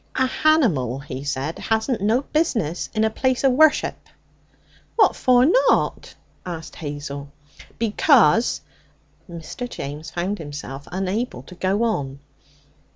'A 0.15 0.25
hanimal,' 0.41 1.03
he 1.03 1.23
said, 1.23 1.59
'hasn't 1.59 2.01
no 2.01 2.21
business 2.23 2.89
in 2.95 3.03
a 3.03 3.09
place 3.11 3.43
o' 3.43 3.51
worship.' 3.51 4.09
'What 4.95 5.15
for 5.15 5.45
not?' 5.45 6.15
asked 6.43 6.77
Hazel. 6.77 7.31
'Because' 7.77 8.61
Mr. 9.29 9.69
James 9.69 10.09
found 10.09 10.39
himself 10.39 10.87
unable 10.91 11.43
to 11.43 11.53
go 11.53 11.83
on. 11.83 12.19